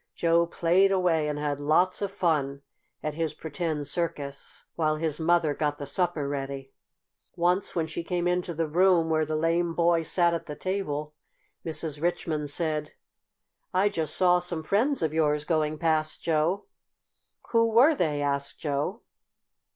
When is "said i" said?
12.49-13.89